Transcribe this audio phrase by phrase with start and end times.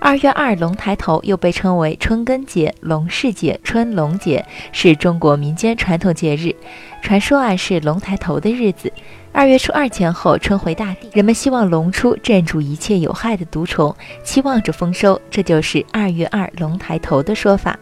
[0.00, 6.54] 二月二龙抬头又被称为春耕节、龙氏节、春龙节，是中国民间传统节日。
[7.02, 8.92] 传说啊，是龙抬头的日子。
[9.32, 17.78] 二月初二前后，春回大地，人们希望龙出，镇住一切有害的毒虫，期望着丰收，这就是二月二龙抬头的说法。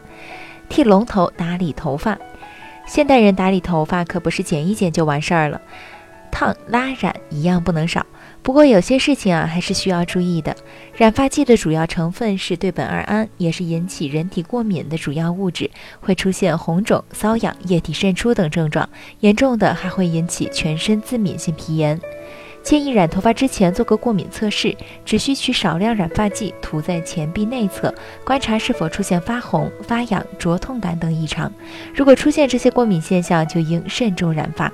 [0.69, 2.19] 剃龙头、打理头发，
[2.87, 5.61] 现代人打理头发可不是剪一剪就完事儿了。
[6.38, 8.04] 烫、拉、染一样不能少，
[8.42, 10.54] 不过有些事情啊还是需要注意的。
[10.94, 18.86] 染发剂的主要成分是对苯二胺，也是引起人体过敏的主要物质，会出现红肿、瘙痒、液体渗出等症状，
[19.20, 21.98] 严重的还会引起全身自敏性皮炎。
[22.62, 27.94] 建议染头发之前做个过敏测试，只需取少量染发剂涂在前臂内侧，
[28.27, 31.50] 观察是否出现发红、发痒、灼痛感等异常。
[31.94, 34.70] 如果出现这些过敏现象，就应慎重染发。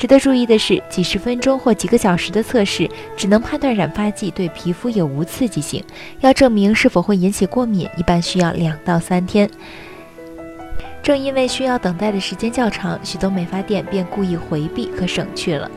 [0.00, 5.84] 值得注意的是，几十分钟或几个小时的测试只能判断染发剂对皮肤有无刺激性，
[6.20, 9.46] 要证明是否会引起过敏，一般需要两到三天。
[11.02, 15.70] 正因为需要等待的时间较长，许多美发店便故意回避和省去了。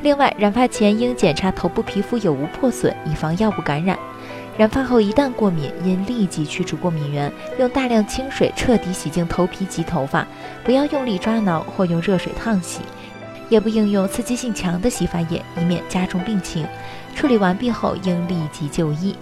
[0.00, 3.98] 另外，染发前应检查头部皮肤有无破损，以防药物感染。
[4.56, 10.26] 染发后一旦过敏，应立即去除过敏源，用大量清水彻底洗净头皮及头发，
[10.64, 12.80] 不要用力抓挠或用热水烫洗。
[13.48, 16.66] 也不应用刺激性强的洗发液，以免加重病情。
[17.14, 19.14] 处理完毕后应立即就医。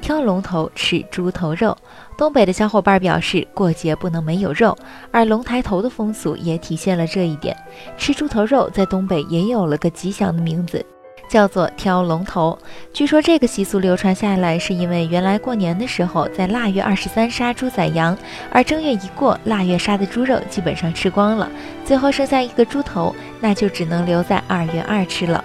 [0.00, 1.76] 挑龙头吃猪头肉，
[2.16, 4.76] 东北的小伙伴表示过节不能没有肉，
[5.10, 7.54] 而龙抬头的风俗也体现了这一点。
[7.98, 10.84] 吃猪头肉在东北也有了个吉祥的名字。
[11.30, 12.58] 叫做挑龙头。
[12.92, 18.18] 据说这个习俗流传下来，是因为原来过年的时候在腊月二十三杀猪宰羊，
[18.50, 21.48] 而正月一过，腊月杀的猪肉基本上吃光了，
[21.84, 25.42] 最后剩下一个猪头，那就只能留在二月二吃了。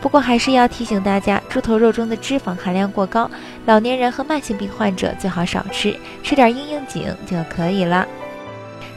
[0.00, 3.30] 不过还是要提醒大家，猪头肉中的脂肪含量过高，
[3.66, 8.06] 老年人和慢性病患者最好少吃，吃点应应景就可以了。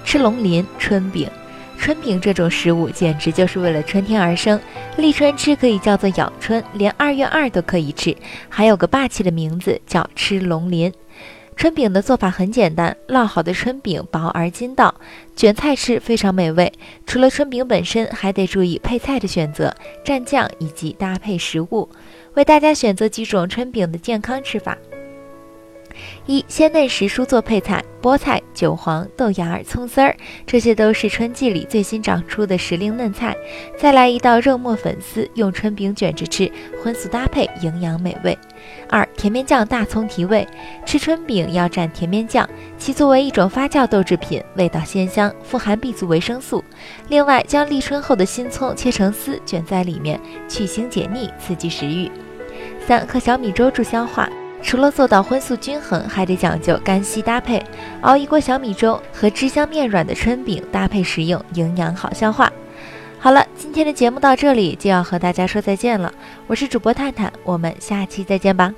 [0.04, 1.30] 吃龙鳞春饼。
[1.82, 4.62] 春饼这种食物简直就是为了春天而生，
[4.98, 8.16] 立春吃可以叫做咬春，连二月二都可以吃，
[8.50, 10.94] 还有个霸气的名字叫吃龙鳞。
[11.56, 14.94] 春饼的做法很简单，烙好的春饼薄而筋道，
[15.36, 16.72] 卷菜吃非常美味。
[17.08, 19.76] 除了春饼本身，还得注意配菜的选择、
[20.06, 21.90] 蘸酱以及搭配食物。
[22.36, 24.78] 为大家选择几种春饼的健康吃法。
[26.26, 30.16] 一鲜嫩时蔬做配菜，菠菜、韭黄、豆芽儿、葱丝儿，
[30.46, 33.36] 这些都是春季里最新长出的时令嫩菜。
[33.78, 36.52] 再来一道肉末粉丝，用春饼卷着吃，
[36.84, 38.38] 荤素搭配，营养美味。
[38.90, 40.48] 二甜面酱大葱提味，
[40.86, 42.48] 吃春饼要蘸甜面酱，
[42.78, 46.64] 其作为一种发酵豆制品，味道鲜香，富含 B 族维生素。
[47.08, 52.12] 另外，将立春后的新葱切成丝，卷在里面，去腥解腻，刺激食欲。
[52.86, 54.30] 三喝小米粥助消化。
[54.62, 57.62] 除了做到荤素均衡，还得讲究干稀搭配。
[58.02, 62.52] 熬一锅小米粥和汁香面软的春饼搭配食用，营养好消化。
[63.20, 66.14] 好了，今天的节目到这里就要和大家说再见了。
[66.48, 68.74] 我是主播探探，我们下期再见吧。